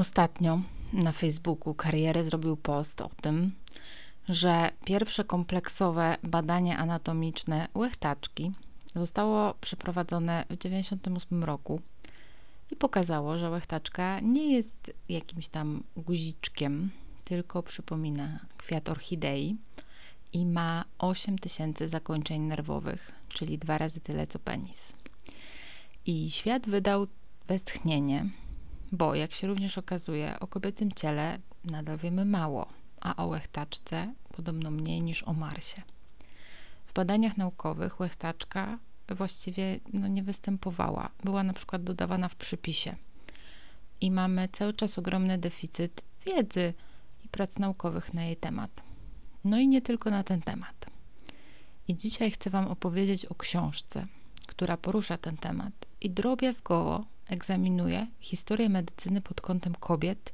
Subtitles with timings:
[0.00, 0.60] Ostatnio
[0.92, 3.52] na Facebooku karierę zrobił post o tym,
[4.28, 8.52] że pierwsze kompleksowe badanie anatomiczne łechtaczki
[8.94, 11.80] zostało przeprowadzone w 1998 roku
[12.70, 16.90] i pokazało, że łechtaczka nie jest jakimś tam guziczkiem,
[17.24, 19.56] tylko przypomina kwiat orchidei
[20.32, 24.92] i ma 8 tysięcy zakończeń nerwowych, czyli dwa razy tyle co penis.
[26.06, 27.06] I świat wydał
[27.48, 28.30] westchnienie,
[28.92, 32.66] bo jak się również okazuje, o kobiecym ciele nadal wiemy mało,
[33.00, 35.82] a o łechtaczce podobno mniej niż o Marsie.
[36.86, 41.10] W badaniach naukowych łechtaczka właściwie no, nie występowała.
[41.24, 42.96] Była na przykład dodawana w przypisie.
[44.00, 46.74] I mamy cały czas ogromny deficyt wiedzy
[47.24, 48.70] i prac naukowych na jej temat.
[49.44, 50.86] No i nie tylko na ten temat.
[51.88, 54.06] I dzisiaj chcę Wam opowiedzieć o książce,
[54.46, 60.32] która porusza ten temat i drobiazgowo egzaminuje historię medycyny pod kątem kobiet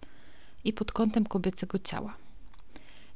[0.64, 2.16] i pod kątem kobiecego ciała.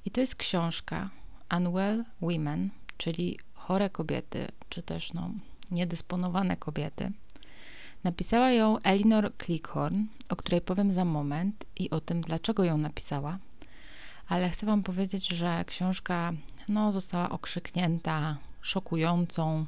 [0.05, 1.11] I to jest książka
[1.57, 5.31] Unwell Women, czyli chore kobiety, czy też no,
[5.71, 7.13] niedysponowane kobiety.
[8.05, 13.39] Napisała ją Elinor Clickhorn, o której powiem za moment i o tym, dlaczego ją napisała.
[14.29, 16.33] Ale chcę Wam powiedzieć, że książka
[16.69, 19.67] no, została okrzyknięta szokującą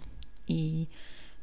[0.48, 0.86] i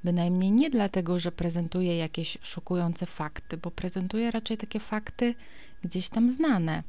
[0.03, 5.35] Bynajmniej nie dlatego, że prezentuje jakieś szokujące fakty, bo prezentuje raczej takie fakty
[5.83, 6.83] gdzieś tam znane,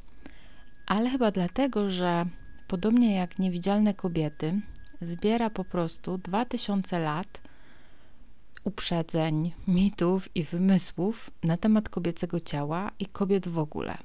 [0.87, 2.27] ale chyba dlatego, że
[2.69, 4.61] podobnie jak niewidzialne kobiety,
[5.01, 7.41] zbiera po prostu 2000 lat
[8.65, 13.99] uprzedzeń, mitów i wymysłów na temat kobiecego ciała i kobiet w ogóle.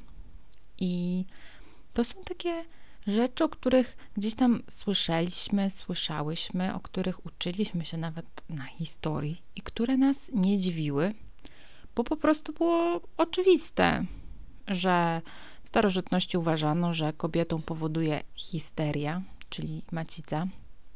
[0.79, 1.25] I
[1.93, 2.63] to są takie
[3.07, 9.61] rzeczy, o których gdzieś tam słyszeliśmy, słyszałyśmy, o których uczyliśmy się nawet na historii i
[9.61, 11.13] które nas nie dziwiły,
[11.95, 14.05] bo po prostu było oczywiste,
[14.67, 15.21] że
[15.63, 20.47] w starożytności uważano, że kobietą powoduje histeria, czyli macica,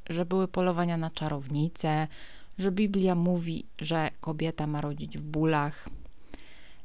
[0.09, 2.07] że były polowania na czarownice,
[2.57, 5.89] że Biblia mówi, że kobieta ma rodzić w bólach,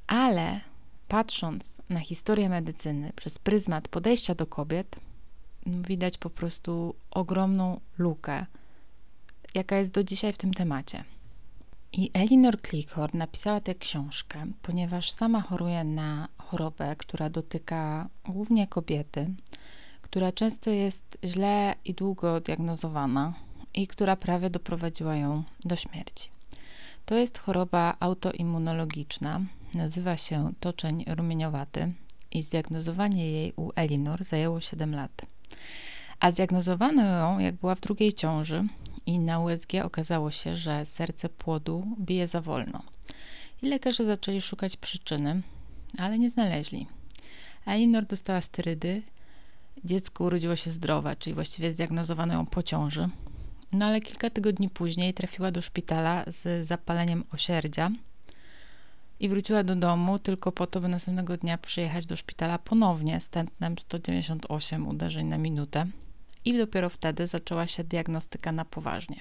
[0.07, 0.61] ale
[1.09, 4.97] patrząc na historię medycyny przez pryzmat podejścia do kobiet,
[5.67, 8.47] widać po prostu ogromną lukę,
[9.55, 11.05] jaka jest do dzisiaj w tym temacie.
[11.93, 19.35] I Elinor Clickhorn napisała tę książkę, ponieważ sama choruje na chorobę, która dotyka głównie kobiety,
[20.03, 23.35] która często jest źle i długo diagnozowana
[23.75, 26.31] i która prawie doprowadziła ją do śmierci.
[27.05, 29.41] To jest choroba autoimmunologiczna,
[29.75, 31.93] nazywa się toczeń rumieniowaty
[32.31, 35.34] i zdiagnozowanie jej u Elinor zajęło 7 lat.
[36.21, 38.65] A zdiagnozowano ją, jak była w drugiej ciąży
[39.07, 42.83] i na USG okazało się, że serce płodu bije za wolno.
[43.63, 45.43] I lekarze zaczęli szukać przyczyny,
[45.99, 46.87] ale nie znaleźli.
[47.67, 49.03] Elinor dostała sterydy,
[49.85, 53.09] dziecko urodziło się zdrowe, czyli właściwie zdiagnozowano ją po ciąży.
[53.73, 57.91] No ale kilka tygodni później trafiła do szpitala z zapaleniem osierdzia
[59.21, 63.29] i wróciła do domu tylko po to, by następnego dnia przyjechać do szpitala ponownie z
[63.29, 65.87] tętnem 198 uderzeń na minutę.
[66.45, 69.21] I dopiero wtedy zaczęła się diagnostyka na poważnie.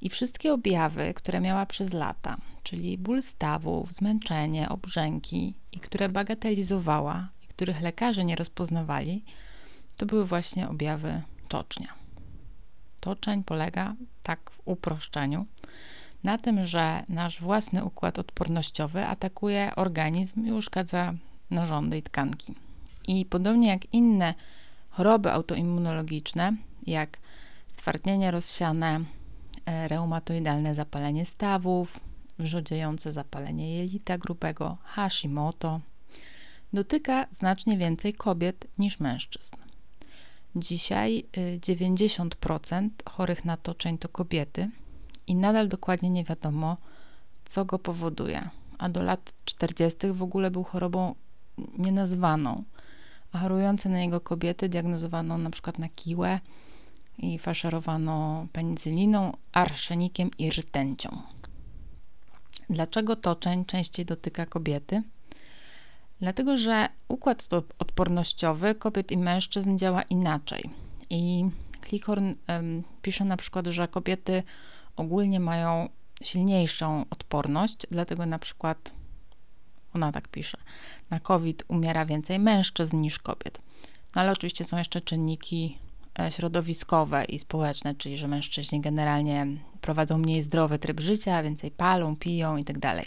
[0.00, 7.28] I wszystkie objawy, które miała przez lata, czyli ból stawów, zmęczenie, obrzęki i które bagatelizowała
[7.44, 9.24] i których lekarze nie rozpoznawali,
[9.96, 11.94] to były właśnie objawy tocznia.
[13.00, 15.46] Toczeń polega, tak w uproszczeniu,
[16.24, 21.14] na tym, że nasz własny układ odpornościowy atakuje organizm i uszkadza
[21.50, 22.54] narządy i tkanki.
[23.08, 24.34] I podobnie jak inne
[24.90, 27.18] choroby autoimmunologiczne, jak
[27.66, 29.00] stwardnienie rozsiane,
[29.66, 32.00] e, reumatoidalne zapalenie stawów,
[32.38, 35.80] wrzodziejące zapalenie jelita grubego, Hashimoto,
[36.72, 39.56] dotyka znacznie więcej kobiet niż mężczyzn.
[40.56, 41.24] Dzisiaj
[41.60, 44.70] 90% y, chorych na toczeń to kobiety–
[45.26, 46.76] i nadal dokładnie nie wiadomo,
[47.44, 48.48] co go powoduje.
[48.78, 50.12] A do lat 40.
[50.12, 51.14] w ogóle był chorobą
[51.78, 52.64] nienazwaną.
[53.32, 56.40] A chorujące na niego kobiety diagnozowano na przykład na kiłę
[57.18, 61.18] i faszerowano penicyliną, arszenikiem i rtęcią.
[62.70, 65.02] Dlaczego toczeń częściej dotyka kobiety?
[66.20, 67.48] Dlatego, że układ
[67.78, 70.70] odpornościowy kobiet i mężczyzn działa inaczej.
[71.10, 71.44] I
[71.80, 74.42] Klickhorn um, pisze na przykład, że kobiety
[74.96, 75.88] ogólnie mają
[76.22, 78.92] silniejszą odporność, dlatego na przykład
[79.94, 80.58] ona tak pisze,
[81.10, 83.60] na COVID umiera więcej mężczyzn niż kobiet.
[84.14, 85.78] No ale oczywiście są jeszcze czynniki
[86.18, 89.46] e, środowiskowe i społeczne, czyli że mężczyźni generalnie
[89.80, 92.80] prowadzą mniej zdrowy tryb życia, więcej palą, piją itd.
[92.80, 93.06] Tak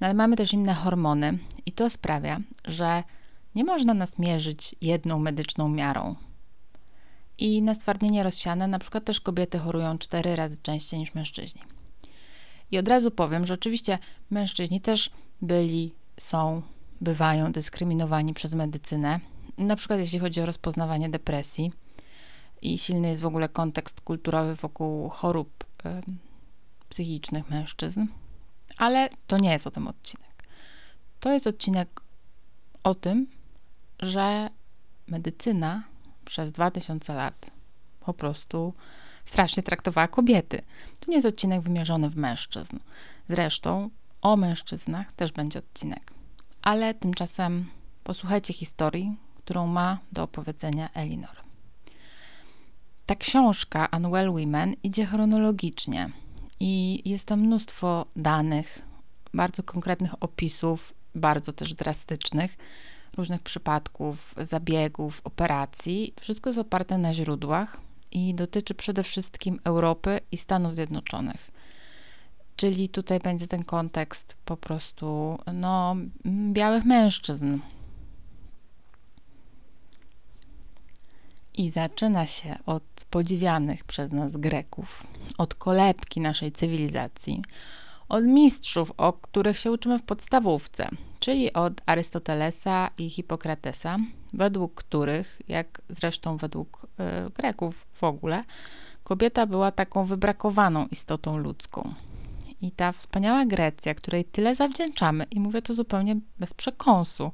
[0.00, 3.02] no ale mamy też inne hormony i to sprawia, że
[3.54, 6.14] nie można nas mierzyć jedną medyczną miarą.
[7.38, 11.62] I na stwardnienie rozsiane na przykład też kobiety chorują cztery razy częściej niż mężczyźni.
[12.70, 13.98] I od razu powiem, że oczywiście
[14.30, 15.10] mężczyźni też
[15.42, 16.62] byli, są,
[17.00, 19.20] bywają dyskryminowani przez medycynę,
[19.58, 21.72] na przykład jeśli chodzi o rozpoznawanie depresji
[22.62, 26.02] i silny jest w ogóle kontekst kulturowy wokół chorób y,
[26.88, 28.06] psychicznych mężczyzn,
[28.76, 30.44] ale to nie jest o tym odcinek.
[31.20, 32.00] To jest odcinek
[32.84, 33.26] o tym,
[34.00, 34.50] że
[35.08, 35.82] medycyna
[36.24, 37.50] przez 2000 lat
[38.00, 38.74] po prostu
[39.24, 40.62] strasznie traktowała kobiety.
[41.00, 42.78] To nie jest odcinek wymierzony w mężczyzn.
[43.28, 43.90] Zresztą
[44.22, 46.12] o mężczyznach też będzie odcinek.
[46.62, 47.70] Ale tymczasem
[48.04, 51.36] posłuchajcie historii, którą ma do opowiedzenia Elinor.
[53.06, 56.10] Ta książka Unwell Women idzie chronologicznie
[56.60, 58.82] i jest tam mnóstwo danych,
[59.34, 62.56] bardzo konkretnych opisów, bardzo też drastycznych,
[63.16, 66.14] różnych przypadków, zabiegów, operacji.
[66.20, 67.80] Wszystko jest oparte na źródłach
[68.12, 71.50] i dotyczy przede wszystkim Europy i Stanów Zjednoczonych.
[72.56, 75.96] Czyli tutaj będzie ten kontekst po prostu no,
[76.52, 77.58] białych mężczyzn.
[81.54, 85.06] I zaczyna się od podziwianych przez nas Greków,
[85.38, 87.42] od kolebki naszej cywilizacji,
[88.08, 90.88] od mistrzów, o których się uczymy w podstawówce,
[91.20, 93.98] czyli od Arystotelesa i Hipokratesa,
[94.32, 96.86] według których, jak zresztą według
[97.26, 98.44] y, Greków w ogóle,
[99.04, 101.94] kobieta była taką wybrakowaną istotą ludzką.
[102.60, 107.32] I ta wspaniała Grecja, której tyle zawdzięczamy, i mówię to zupełnie bez przekąsu,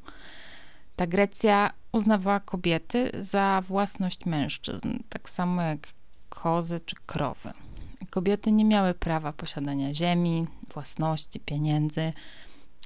[0.96, 5.88] ta Grecja uznawała kobiety za własność mężczyzn, tak samo jak
[6.28, 7.52] kozy czy krowy.
[8.10, 12.12] Kobiety nie miały prawa posiadania ziemi, własności, pieniędzy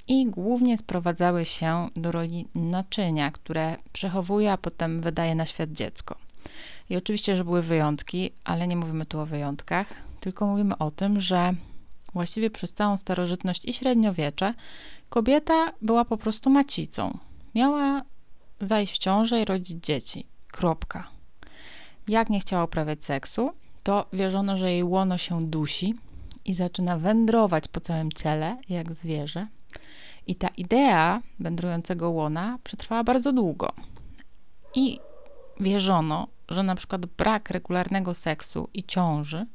[0.07, 6.15] i głównie sprowadzały się do roli naczynia, które przechowuje, a potem wydaje na świat dziecko.
[6.89, 9.87] I oczywiście, że były wyjątki, ale nie mówimy tu o wyjątkach,
[10.19, 11.53] tylko mówimy o tym, że
[12.13, 14.53] właściwie przez całą starożytność i średniowiecze
[15.09, 17.17] kobieta była po prostu macicą.
[17.55, 18.01] Miała
[18.61, 20.25] zajść w ciążę i rodzić dzieci.
[20.47, 21.07] Kropka.
[22.07, 23.51] Jak nie chciała uprawiać seksu,
[23.85, 25.95] to wierzono, że jej łono się dusi
[26.45, 29.47] i zaczyna wędrować po całym ciele, jak zwierzę.
[30.27, 33.73] I ta idea wędrującego łona przetrwała bardzo długo.
[34.75, 34.99] I
[35.59, 39.45] wierzono, że na przykład brak regularnego seksu i ciąży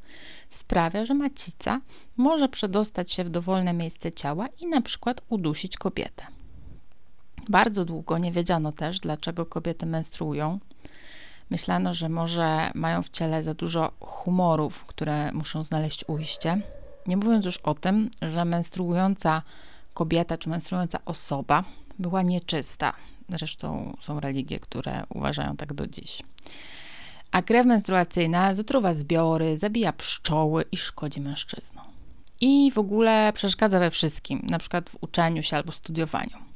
[0.50, 1.80] sprawia, że macica
[2.16, 6.26] może przedostać się w dowolne miejsce ciała i na przykład udusić kobietę.
[7.48, 10.58] Bardzo długo nie wiedziano też, dlaczego kobiety menstruują.
[11.50, 16.60] Myślano, że może mają w ciele za dużo humorów, które muszą znaleźć ujście.
[17.06, 19.42] Nie mówiąc już o tym, że menstruująca
[19.94, 21.64] kobieta czy menstruująca osoba
[21.98, 22.92] była nieczysta.
[23.28, 26.22] Zresztą są religie, które uważają tak do dziś.
[27.30, 31.84] A krew menstruacyjna zatruwa zbiory, zabija pszczoły i szkodzi mężczyznom.
[32.40, 36.49] I w ogóle przeszkadza we wszystkim, na przykład w uczeniu się albo studiowaniu.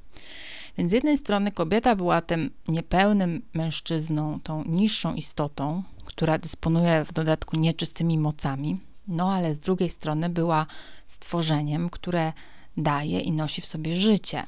[0.79, 7.13] Więc z jednej strony kobieta była tym niepełnym mężczyzną, tą niższą istotą, która dysponuje w
[7.13, 10.67] dodatku nieczystymi mocami, no ale z drugiej strony była
[11.09, 12.33] stworzeniem, które
[12.77, 14.47] daje i nosi w sobie życie.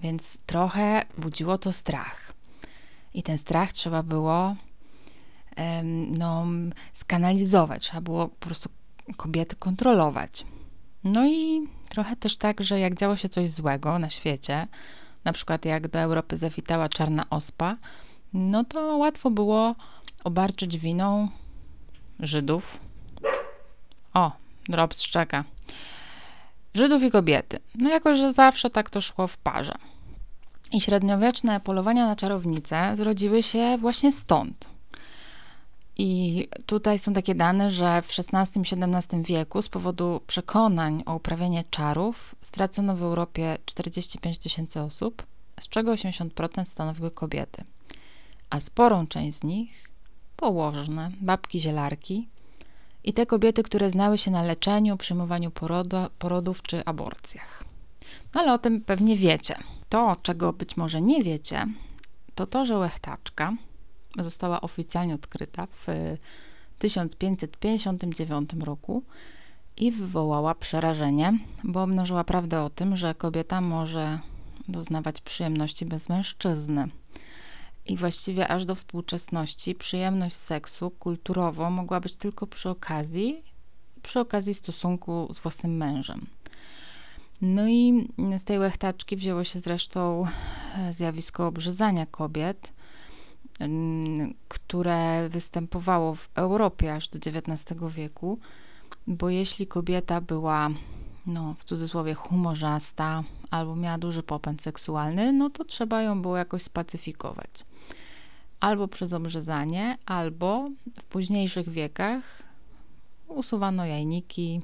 [0.00, 2.32] Więc trochę budziło to strach.
[3.14, 4.56] I ten strach trzeba było
[6.18, 6.46] no,
[6.92, 8.68] skanalizować, trzeba było po prostu
[9.16, 10.44] kobiety kontrolować.
[11.04, 14.66] No i trochę też tak, że jak działo się coś złego na świecie,
[15.26, 17.76] na przykład jak do Europy zawitała czarna ospa,
[18.32, 19.74] no to łatwo było
[20.24, 21.28] obarczyć winą
[22.20, 22.80] Żydów.
[24.14, 24.32] O,
[24.68, 25.44] drop szczeka.
[26.74, 27.58] Żydów i kobiety.
[27.74, 29.74] No jako, że zawsze tak to szło w parze.
[30.72, 34.75] I średniowieczne polowania na czarownice zrodziły się właśnie stąd.
[35.98, 41.14] I tutaj są takie dane, że w XVI i XVII wieku z powodu przekonań o
[41.14, 45.26] uprawianie czarów stracono w Europie 45 tysięcy osób,
[45.60, 47.64] z czego 80% stanowiły kobiety.
[48.50, 49.90] A sporą część z nich
[50.36, 52.28] położne, babki zielarki
[53.04, 57.64] i te kobiety, które znały się na leczeniu, przyjmowaniu porodu, porodów czy aborcjach.
[58.34, 59.58] No ale o tym pewnie wiecie.
[59.88, 61.66] To, czego być może nie wiecie,
[62.34, 63.52] to to, że łechtaczka
[64.24, 65.86] została oficjalnie odkryta w
[66.78, 69.02] 1559 roku
[69.76, 74.18] i wywołała przerażenie, bo obnażyła prawdę o tym, że kobieta może
[74.68, 76.88] doznawać przyjemności bez mężczyzny.
[77.86, 83.42] I właściwie aż do współczesności przyjemność seksu kulturowo mogła być tylko przy okazji,
[84.02, 86.26] przy okazji stosunku z własnym mężem.
[87.42, 88.08] No i
[88.38, 90.26] z tej łechtaczki wzięło się zresztą
[90.76, 92.72] e, zjawisko obrzezania kobiet,
[94.48, 98.38] które występowało w Europie aż do XIX wieku,
[99.06, 100.70] bo jeśli kobieta była,
[101.26, 106.62] no w cudzysłowie, humorzasta albo miała duży popęd seksualny, no to trzeba ją było jakoś
[106.62, 107.50] spacyfikować.
[108.60, 110.70] Albo przez obrzezanie, albo
[111.00, 112.42] w późniejszych wiekach
[113.28, 114.60] usuwano jajniki,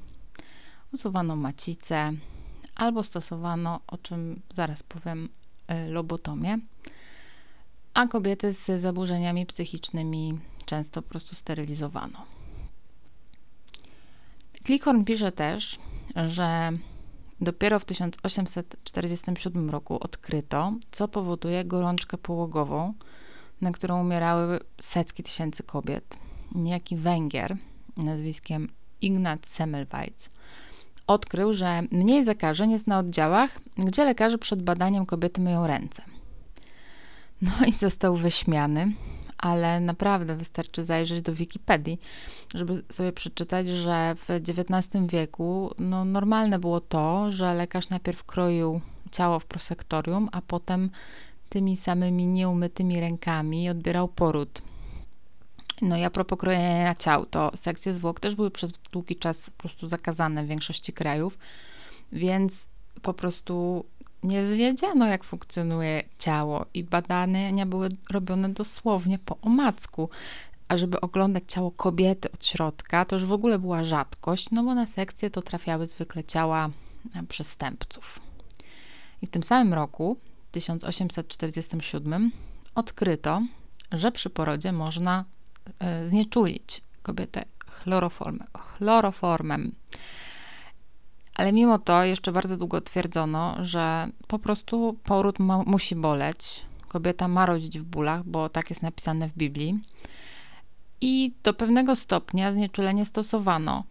[0.93, 2.13] usuwano macice,
[2.75, 5.29] albo stosowano, o czym zaraz powiem,
[5.67, 6.59] e, lobotomię,
[7.95, 12.27] a kobiety z zaburzeniami psychicznymi często po prostu sterylizowano.
[14.65, 15.79] Klickhorn pisze też,
[16.29, 16.71] że
[17.41, 22.95] dopiero w 1847 roku odkryto, co powoduje gorączkę połogową,
[23.61, 26.19] na którą umierały setki tysięcy kobiet.
[26.55, 27.57] Niejaki Węgier
[27.97, 28.69] nazwiskiem
[29.01, 30.31] Ignat Semmelweis
[31.07, 36.03] odkrył, że mniej zakażeń jest na oddziałach, gdzie lekarze przed badaniem kobiety myją ręce.
[37.43, 38.93] No i został wyśmiany,
[39.39, 42.01] ale naprawdę wystarczy zajrzeć do Wikipedii,
[42.55, 48.81] żeby sobie przeczytać, że w XIX wieku no, normalne było to, że lekarz najpierw kroił
[49.11, 50.91] ciało w prosektorium, a potem
[51.49, 54.63] tymi samymi nieumytymi rękami odbierał poród.
[55.83, 59.63] No i a propos krojenia ciał, to sekcje zwłok też były przez długi czas po
[59.63, 61.39] prostu zakazane w większości krajów,
[62.13, 62.67] więc
[63.03, 63.85] po prostu
[64.23, 70.09] nie wiedziano, jak funkcjonuje ciało i badania były robione dosłownie po omacku.
[70.69, 74.75] A żeby oglądać ciało kobiety od środka, to już w ogóle była rzadkość, no bo
[74.75, 76.71] na sekcje to trafiały zwykle ciała
[77.14, 78.21] e, przestępców.
[79.23, 80.17] I w tym samym roku,
[80.52, 82.31] 1847,
[82.75, 83.43] odkryto,
[83.93, 85.25] że przy porodzie można
[85.81, 88.49] e, znieczulić kobietę chloroformem.
[88.76, 89.73] chloroformem.
[91.35, 96.65] Ale mimo to jeszcze bardzo długo twierdzono, że po prostu poród ma, musi boleć.
[96.89, 99.81] Kobieta ma rodzić w bólach, bo tak jest napisane w Biblii.
[101.01, 103.85] I do pewnego stopnia znieczulenie stosowano,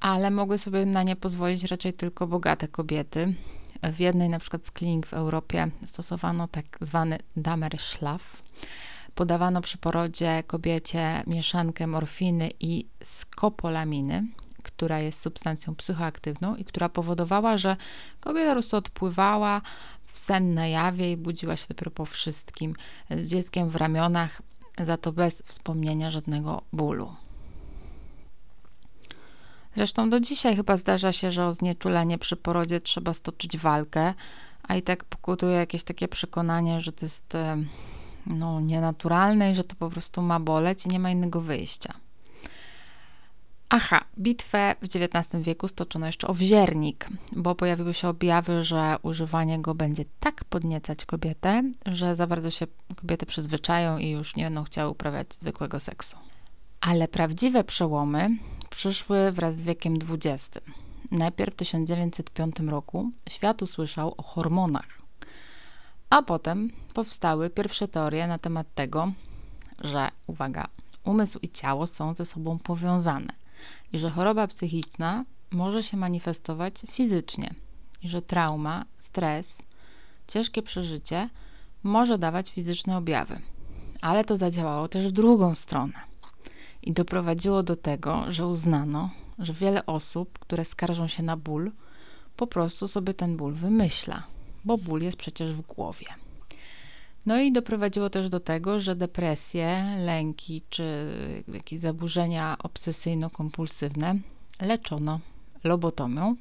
[0.00, 3.34] ale mogły sobie na nie pozwolić raczej tylko bogate kobiety.
[3.82, 8.42] W jednej na przykład z klinik w Europie stosowano tak zwany Damerschlaf.
[9.14, 14.24] Podawano przy porodzie kobiecie mieszankę morfiny i skopolaminy,
[14.80, 17.76] która jest substancją psychoaktywną i która powodowała, że
[18.20, 19.60] kobieta po prostu odpływała
[20.06, 22.74] w sen na jawie i budziła się dopiero po wszystkim
[23.10, 24.42] z dzieckiem w ramionach,
[24.84, 27.14] za to bez wspomnienia żadnego bólu.
[29.74, 34.14] Zresztą do dzisiaj chyba zdarza się, że o znieczulenie przy porodzie trzeba stoczyć walkę,
[34.62, 37.36] a i tak pokutuje jakieś takie przekonanie, że to jest
[38.26, 41.94] no, nienaturalne i że to po prostu ma boleć i nie ma innego wyjścia.
[43.72, 49.58] Aha, bitwę w XIX wieku stoczono jeszcze o wziernik, bo pojawiły się objawy, że używanie
[49.58, 54.64] go będzie tak podniecać kobietę, że za bardzo się kobiety przyzwyczają i już nie będą
[54.64, 56.16] chciały uprawiać zwykłego seksu.
[56.80, 58.30] Ale prawdziwe przełomy
[58.70, 60.66] przyszły wraz z wiekiem XX.
[61.10, 64.98] Najpierw w 1905 roku świat usłyszał o hormonach,
[66.10, 69.12] a potem powstały pierwsze teorie na temat tego,
[69.84, 70.68] że, uwaga,
[71.04, 73.39] umysł i ciało są ze sobą powiązane
[73.92, 77.54] i że choroba psychiczna może się manifestować fizycznie
[78.02, 79.62] i że trauma, stres,
[80.28, 81.28] ciężkie przeżycie
[81.82, 83.40] może dawać fizyczne objawy.
[84.00, 86.10] Ale to zadziałało też w drugą stronę
[86.82, 91.72] i doprowadziło do tego, że uznano, że wiele osób, które skarżą się na ból,
[92.36, 94.22] po prostu sobie ten ból wymyśla,
[94.64, 96.06] bo ból jest przecież w głowie.
[97.30, 101.12] No i doprowadziło też do tego, że depresje, lęki czy
[101.48, 104.18] jakieś zaburzenia obsesyjno-kompulsywne
[104.60, 105.20] leczono
[105.64, 106.36] lobotomią.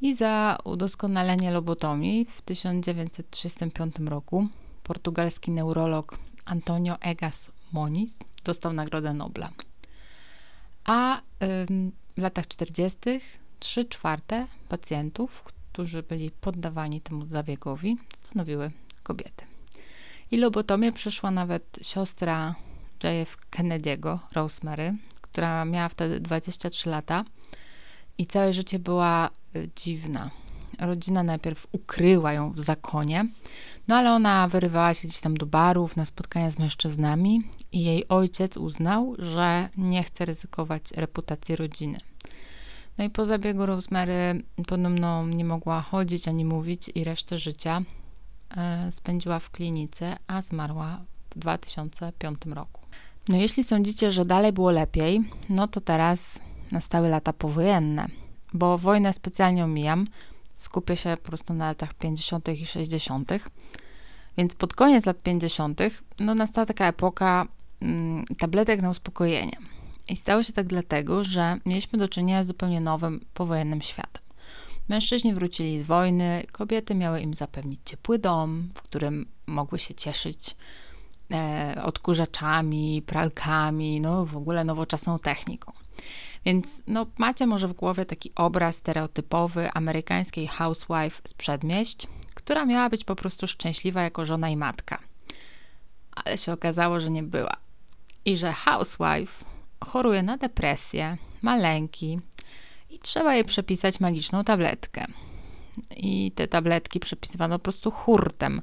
[0.00, 4.48] I za udoskonalenie lobotomii w 1935 roku
[4.82, 9.50] portugalski neurolog Antonio Egas Moniz dostał Nagrodę Nobla.
[10.84, 11.20] A
[12.16, 12.98] w latach 40.
[13.58, 18.70] 3 czwarte pacjentów, którzy byli poddawani temu zabiegowi, stanowiły
[19.02, 19.55] kobiety.
[20.30, 22.54] I lobotomię przeszła nawet siostra
[23.04, 27.24] JF Kennedy'ego, Rosemary, która miała wtedy 23 lata
[28.18, 30.30] i całe życie była y, dziwna.
[30.78, 33.26] Rodzina najpierw ukryła ją w zakonie,
[33.88, 37.42] no ale ona wyrywała się gdzieś tam do barów, na spotkania z mężczyznami
[37.72, 41.98] i jej ojciec uznał, że nie chce ryzykować reputacji rodziny.
[42.98, 47.82] No i po zabiegu Rosemary podobno nie mogła chodzić ani mówić i resztę życia
[48.90, 52.80] spędziła w klinice, a zmarła w 2005 roku.
[53.28, 56.40] No jeśli sądzicie, że dalej było lepiej, no to teraz
[56.72, 58.06] nastały lata powojenne,
[58.52, 60.04] bo wojnę specjalnie omijam.
[60.56, 62.48] skupię się po prostu na latach 50.
[62.48, 63.30] i 60.
[64.38, 65.80] Więc pod koniec lat 50.
[66.20, 67.46] no nastała taka epoka
[67.82, 69.56] mm, tabletek na uspokojenie.
[70.08, 74.25] I stało się tak dlatego, że mieliśmy do czynienia z zupełnie nowym powojennym światem.
[74.88, 80.56] Mężczyźni wrócili z wojny, kobiety miały im zapewnić ciepły dom, w którym mogły się cieszyć
[81.32, 85.72] e, odkurzaczami, pralkami, no w ogóle nowoczesną techniką.
[86.44, 92.90] Więc no, macie może w głowie taki obraz stereotypowy amerykańskiej housewife z przedmieść, która miała
[92.90, 94.98] być po prostu szczęśliwa jako żona i matka.
[96.24, 97.56] Ale się okazało, że nie była.
[98.24, 99.44] I że housewife
[99.84, 102.20] choruje na depresję, ma lęki
[102.96, 105.06] i trzeba jej przepisać magiczną tabletkę.
[105.96, 108.62] I te tabletki przepisywano po prostu hurtem,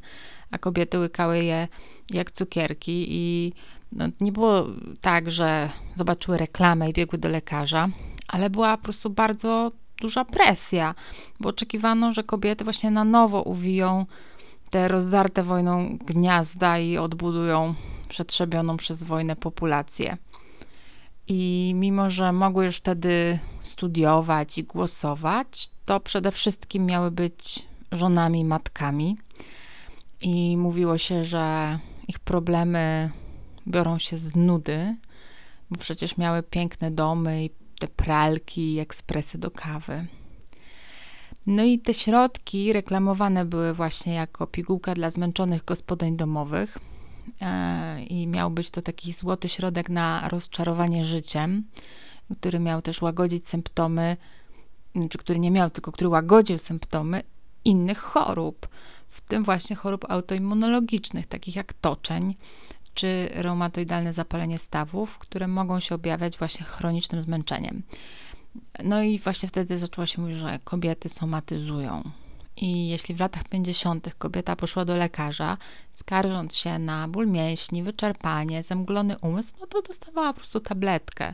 [0.52, 1.68] a kobiety łykały je
[2.10, 3.54] jak cukierki i
[3.92, 4.68] no, nie było
[5.02, 7.90] tak, że zobaczyły reklamę i biegły do lekarza,
[8.28, 9.72] ale była po prostu bardzo
[10.02, 10.96] duża presja,
[11.40, 14.06] bo oczekiwano, że kobiety właśnie na nowo uwiją
[14.70, 17.74] te rozdarte wojną gniazda i odbudują
[18.10, 20.18] przetrzebioną przez wojnę populację.
[21.28, 28.46] I mimo, że mogły już wtedy studiować i głosować, to przede wszystkim miały być żonami,
[28.46, 29.18] matkami.
[30.22, 33.12] I mówiło się, że ich problemy
[33.68, 34.96] biorą się z nudy,
[35.72, 37.50] bo przecież miały piękne domy i
[37.80, 40.06] te pralki i ekspresy do kawy.
[41.48, 46.78] No i te środki reklamowane były właśnie jako pigułka dla zmęczonych gospodyń domowych
[48.10, 51.64] i miał być to taki złoty środek na rozczarowanie życiem,
[52.40, 54.18] który miał też łagodzić symptomy,
[55.10, 57.24] czy który nie miał, tylko który łagodził symptomy
[57.66, 58.68] innych chorób,
[59.10, 62.36] w tym właśnie chorób autoimmunologicznych, takich jak toczeń,
[62.94, 67.84] czy reumatoidalne zapalenie stawów, które mogą się objawiać właśnie chronicznym zmęczeniem.
[68.84, 72.04] No i właśnie wtedy zaczęło się mówić, że kobiety somatyzują.
[72.58, 74.16] I jeśli w latach 50.
[74.18, 75.58] kobieta poszła do lekarza,
[75.94, 81.34] skarżąc się na ból mięśni, wyczerpanie, zemglony umysł, no to dostawała po prostu tabletkę.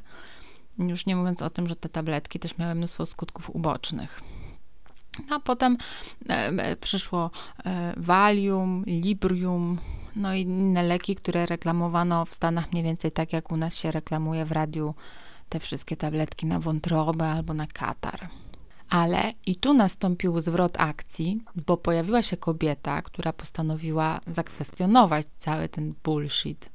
[0.80, 4.22] Już nie mówiąc o tym, że te tabletki też miały mnóstwo skutków ubocznych.
[5.30, 5.78] No a potem
[6.30, 7.32] e, e przyszło
[7.66, 9.78] e, Valium, Librium,
[10.16, 13.92] no i inne leki, które reklamowano w Stanach mniej więcej tak, jak u nas się
[13.92, 14.96] reklamuje w radiu
[15.50, 18.30] te wszystkie tabletki na wątrobę albo na katar.
[18.90, 25.94] Ale i tu nastąpił zwrot akcji, bo pojawiła się kobieta, która postanowiła zakwestionować cały ten
[26.04, 26.70] bullshit.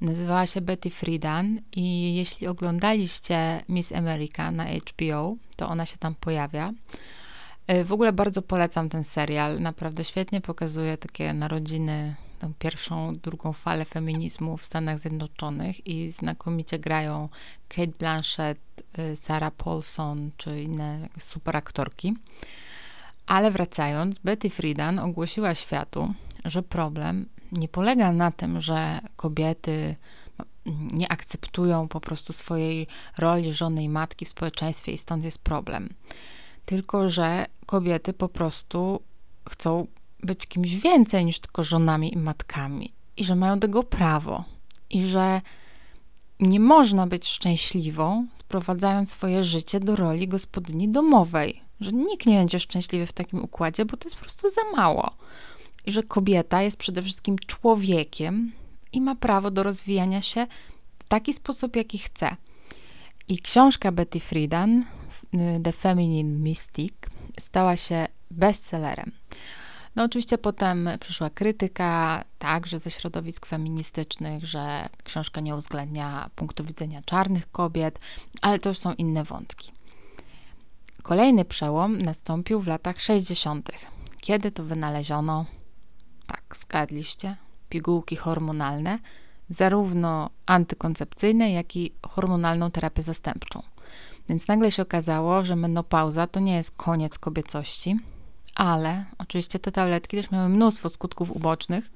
[0.00, 6.14] Nazywała się Betty Friedan i jeśli oglądaliście Miss America na HBO, to ona się tam
[6.14, 6.72] pojawia.
[7.66, 9.60] E, w ogóle bardzo polecam ten serial.
[9.60, 16.78] Naprawdę świetnie pokazuje takie narodziny, tą pierwszą, drugą falę feminizmu w Stanach Zjednoczonych i znakomicie
[16.78, 17.28] grają
[17.68, 18.58] Kate Blanchett,
[18.98, 22.14] e, Sarah Paulson czy inne super aktorki.
[23.26, 29.96] Ale wracając, Betty Friedan ogłosiła światu, że problem nie polega na tym, że kobiety
[30.38, 30.44] no,
[30.92, 32.86] nie akceptują po prostu swojej
[33.18, 35.88] roli żony i matki w społeczeństwie i stąd jest problem
[36.66, 39.02] tylko że kobiety po prostu
[39.48, 39.86] chcą
[40.22, 44.44] być kimś więcej niż tylko żonami i matkami, i że mają tego prawo,
[44.90, 45.40] i że
[46.40, 52.60] nie można być szczęśliwą, sprowadzając swoje życie do roli gospodyni domowej, że nikt nie będzie
[52.60, 55.10] szczęśliwy w takim układzie, bo to jest po prostu za mało.
[55.86, 58.52] I że kobieta jest przede wszystkim człowiekiem
[58.92, 60.46] i ma prawo do rozwijania się
[60.98, 62.36] w taki sposób, jaki chce.
[63.28, 64.84] I książka Betty Friedan
[65.34, 66.94] Y, The Feminine Mystic
[67.40, 69.10] stała się bestsellerem.
[69.96, 77.02] No oczywiście potem przyszła krytyka, także ze środowisk feministycznych, że książka nie uwzględnia punktu widzenia
[77.04, 77.98] czarnych kobiet,
[78.42, 79.72] ale to już są inne wątki.
[81.02, 83.70] Kolejny przełom nastąpił w latach 60.,
[84.20, 85.46] kiedy to wynaleziono,
[86.26, 87.36] tak, zgadliście,
[87.68, 88.98] pigułki hormonalne,
[89.50, 93.62] zarówno antykoncepcyjne, jak i hormonalną terapię zastępczą.
[94.28, 97.96] Więc nagle się okazało, że menopauza to nie jest koniec kobiecości,
[98.56, 101.90] ale oczywiście te tabletki też miały mnóstwo skutków ubocznych,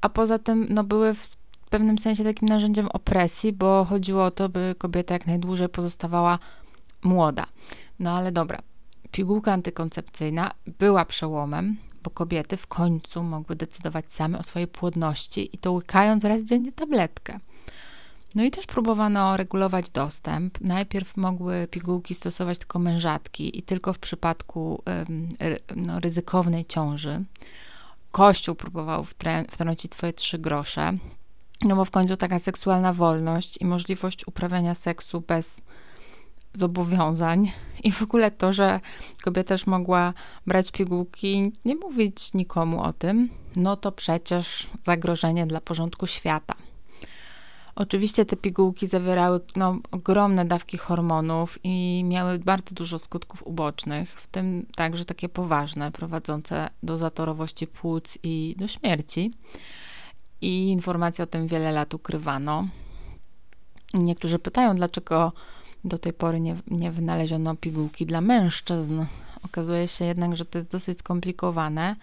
[0.00, 1.36] a poza tym no, były w
[1.70, 6.38] pewnym sensie takim narzędziem opresji, bo chodziło o to, by kobieta jak najdłużej pozostawała
[7.02, 7.46] młoda.
[7.98, 8.58] No ale dobra,
[9.12, 15.58] pigułka antykoncepcyjna była przełomem, bo kobiety w końcu mogły decydować same o swojej płodności i
[15.58, 17.40] to łykając raz dziennie tabletkę.
[18.34, 20.60] No i też próbowano regulować dostęp.
[20.60, 24.82] Najpierw mogły pigułki stosować tylko mężatki i tylko w przypadku
[25.76, 27.24] no, ryzykownej ciąży.
[28.10, 29.04] Kościół próbował
[29.50, 30.92] wtrącić swoje trzy grosze,
[31.64, 35.62] no bo w końcu taka seksualna wolność i możliwość uprawiania seksu bez
[36.54, 37.52] zobowiązań
[37.84, 38.80] i w ogóle to, że
[39.22, 40.14] kobieta też mogła
[40.46, 46.54] brać pigułki, nie mówić nikomu o tym, no to przecież zagrożenie dla porządku świata.
[47.74, 54.26] Oczywiście te pigułki zawierały no, ogromne dawki hormonów i miały bardzo dużo skutków ubocznych, w
[54.26, 59.32] tym także takie poważne, prowadzące do zatorowości płuc i do śmierci.
[60.40, 62.68] I informacje o tym wiele lat ukrywano.
[63.94, 65.32] Niektórzy pytają, dlaczego
[65.84, 69.04] do tej pory nie, nie wynaleziono pigułki dla mężczyzn.
[69.42, 71.96] Okazuje się jednak, że to jest dosyć skomplikowane,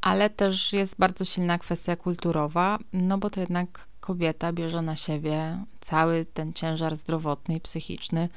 [0.00, 5.64] ale też jest bardzo silna kwestia kulturowa, no bo to jednak kobieta bierze na siebie
[5.80, 8.28] cały ten ciężar zdrowotny i psychiczny,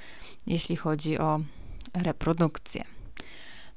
[0.47, 1.39] jeśli chodzi o
[1.93, 2.83] reprodukcję.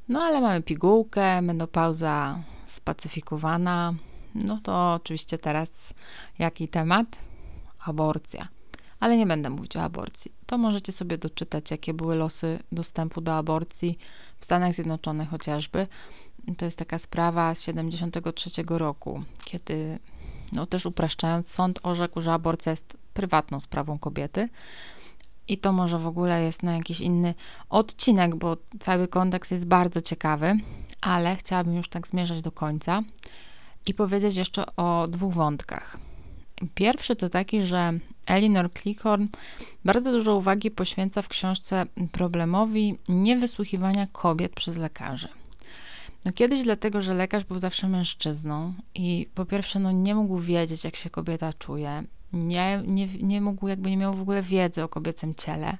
[0.09, 3.95] No ale mamy pigułkę, menopauza spacyfikowana.
[4.35, 5.95] No to oczywiście teraz
[6.39, 7.07] jaki temat?
[7.85, 8.49] Aborcja.
[9.01, 10.33] Ale nie będę mówić o aborcji.
[10.47, 13.99] To możecie sobie doczytać, jakie były losy dostępu do aborcji
[14.39, 15.87] w Stanach Zjednoczonych chociażby.
[16.57, 19.99] To jest taka sprawa z 73 roku, kiedy
[20.53, 24.49] no też upraszczając, sąd orzekł, że aborcja jest prywatną sprawą kobiety.
[25.49, 27.35] I to może w ogóle jest na jakiś inny
[27.71, 30.57] odcinek, bo cały kontekst jest bardzo ciekawy,
[31.01, 33.03] ale chciałabym już tak zmierzać do końca
[33.87, 35.99] i powiedzieć jeszcze o dwóch wątkach.
[36.75, 37.93] Pierwszy to taki, że
[38.27, 39.27] Elinor Clickhorn
[39.85, 45.29] bardzo dużo uwagi poświęca w książce problemowi niewysłuchiwania kobiet przez lekarzy.
[46.25, 50.85] No kiedyś dlatego, że lekarz był zawsze mężczyzną i po pierwsze no nie mógł wiedzieć,
[50.85, 54.89] jak się kobieta czuje, nie, nie, nie mógł, jakby nie miał w ogóle wiedzy o
[54.89, 55.79] kobiecym ciele,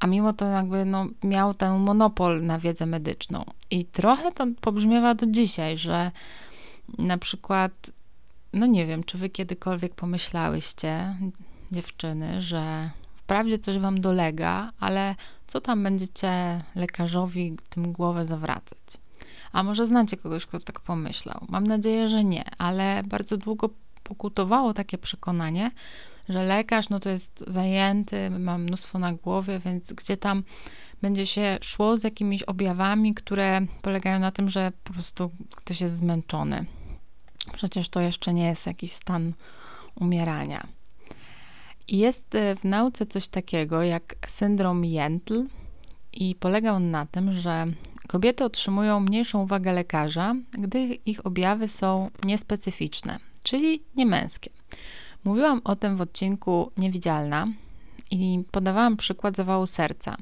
[0.00, 3.44] a mimo to jakby no, miał ten monopol na wiedzę medyczną.
[3.70, 6.10] I trochę to pobrzmiewa do dzisiaj, że
[6.98, 7.90] na przykład,
[8.52, 11.14] no nie wiem, czy wy kiedykolwiek pomyślałyście,
[11.72, 12.90] dziewczyny, że
[13.22, 15.14] wprawdzie coś wam dolega, ale
[15.46, 18.78] co tam będziecie lekarzowi tym głowę zawracać?
[19.52, 21.46] A może znacie kogoś, kto tak pomyślał?
[21.48, 23.70] Mam nadzieję, że nie, ale bardzo długo
[24.02, 25.70] pokutowało takie przekonanie,
[26.28, 30.42] że lekarz no to jest zajęty, ma mnóstwo na głowie, więc gdzie tam
[31.02, 35.96] będzie się szło z jakimiś objawami, które polegają na tym, że po prostu ktoś jest
[35.96, 36.64] zmęczony.
[37.52, 39.32] Przecież to jeszcze nie jest jakiś stan
[39.94, 40.66] umierania.
[41.88, 45.44] Jest e, w nauce coś takiego jak syndrom Jentl
[46.12, 47.66] i polega on na tym, że
[48.08, 54.50] kobiety otrzymują mniejszą uwagę lekarza, gdy ich objawy są niespecyficzne, czyli niemęskie.
[55.24, 57.48] Mówiłam o tym w odcinku Niewidzialna
[58.10, 60.16] i podawałam przykład zawału serca,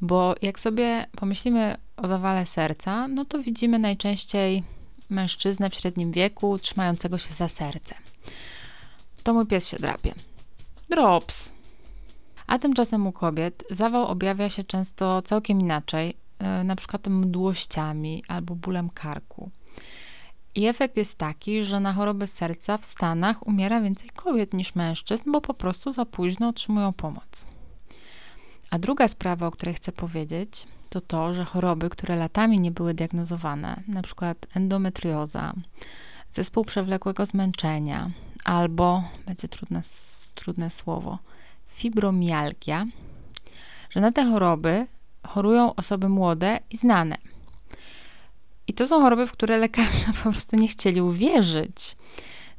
[0.00, 4.62] bo jak sobie pomyślimy o zawale serca, no to widzimy najczęściej
[5.10, 7.94] mężczyznę w średnim wieku trzymającego się za serce.
[9.22, 10.14] To mój pies się drapie.
[10.90, 11.52] Drops.
[12.46, 18.54] A tymczasem u kobiet zawał objawia się często całkiem inaczej, e, na przykład mdłościami albo
[18.54, 19.50] bólem karku.
[20.54, 25.32] I efekt jest taki, że na choroby serca w Stanach umiera więcej kobiet niż mężczyzn,
[25.32, 27.46] bo po prostu za późno otrzymują pomoc.
[28.70, 32.94] A druga sprawa, o której chcę powiedzieć, to to, że choroby, które latami nie były
[32.94, 35.52] diagnozowane, przykład endometrioza,
[36.32, 38.10] zespół przewlekłego zmęczenia
[38.44, 39.82] albo, będzie trudne
[40.38, 41.18] trudne słowo,
[41.68, 42.86] fibromialgia,
[43.90, 44.86] że na te choroby
[45.26, 47.18] chorują osoby młode i znane.
[48.66, 51.96] I to są choroby, w które lekarze po prostu nie chcieli uwierzyć.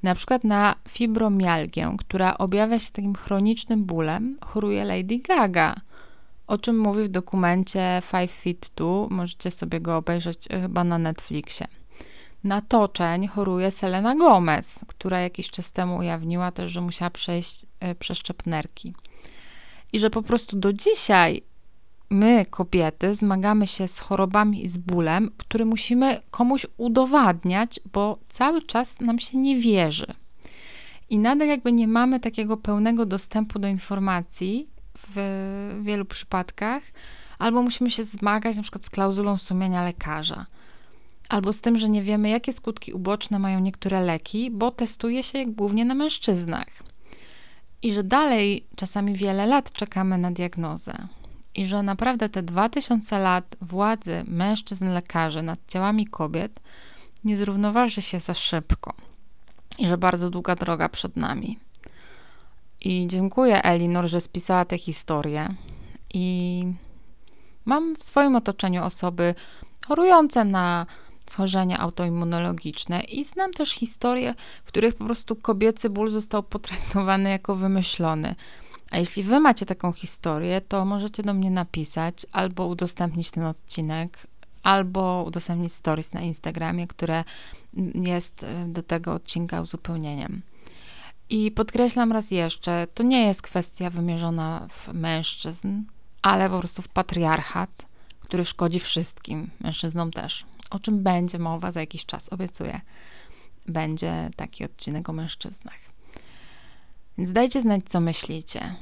[0.03, 5.75] Na przykład na fibromialgię, która objawia się takim chronicznym bólem, choruje Lady Gaga,
[6.47, 8.85] o czym mówi w dokumencie Five Feet 2.
[9.09, 11.67] Możecie sobie go obejrzeć e, chyba na Netflixie
[12.43, 17.95] na toczeń choruje Selena Gomez, która jakiś czas temu ujawniła też, że musiała przejść e,
[17.95, 18.93] przeszczep nerki.
[19.93, 21.41] I że po prostu do dzisiaj
[22.09, 28.61] my, kobiety, zmagamy się z chorobami i z bólem, który musimy komuś udowadniać, bo cały
[28.61, 30.13] czas nam się nie wierzy.
[31.09, 34.67] I nadal jakby nie mamy takiego pełnego dostępu do informacji
[35.07, 36.83] w wielu przypadkach,
[37.39, 40.45] albo musimy się zmagać na przykład z klauzulą sumienia lekarza
[41.29, 45.37] albo z tym, że nie wiemy, jakie skutki uboczne mają niektóre leki, bo testuje się
[45.37, 46.67] je głównie na mężczyznach.
[47.81, 50.93] I że dalej czasami wiele lat czekamy na diagnozę.
[51.55, 56.59] I że naprawdę te 2000 lat władzy mężczyzn lekarzy nad ciałami kobiet
[57.23, 58.93] nie zrównoważy się za szybko.
[59.77, 61.59] I że bardzo długa droga przed nami.
[62.81, 65.55] I dziękuję Elinor, że spisała tę historię.
[66.13, 66.65] I
[67.65, 69.35] mam w swoim otoczeniu osoby
[69.87, 70.85] chorujące na
[71.31, 77.55] schorzenia autoimmunologiczne i znam też historie, w których po prostu kobiecy ból został potraktowany jako
[77.55, 78.35] wymyślony.
[78.91, 84.27] A jeśli wy macie taką historię, to możecie do mnie napisać albo udostępnić ten odcinek,
[84.63, 87.23] albo udostępnić stories na Instagramie, które
[87.93, 90.41] jest y, do tego odcinka uzupełnieniem.
[91.29, 95.83] I podkreślam raz jeszcze, to nie jest kwestia wymierzona w mężczyzn,
[96.21, 97.85] ale po prostu w patriarchat,
[98.21, 100.45] który szkodzi wszystkim, mężczyznom też.
[100.69, 102.81] O czym będzie mowa za jakiś czas, obiecuję.
[103.67, 105.79] Będzie taki odcinek o mężczyznach.
[107.17, 108.75] Więc dajcie znać, co myślicie.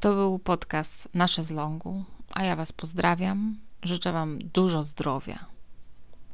[0.00, 3.58] To był podcast Nasze z Longu, a ja Was pozdrawiam.
[3.82, 5.46] Życzę Wam dużo zdrowia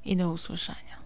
[0.04, 1.03] i do usłyszenia.